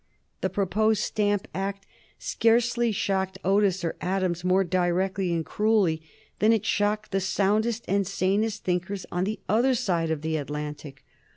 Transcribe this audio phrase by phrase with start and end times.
[0.41, 1.85] The proposed Stamp Act
[2.17, 6.01] scarcely shocked Otis or Adams more directly and cruelly
[6.39, 11.03] than it shocked the soundest and sanest thinkers on the other side of the Atlantic.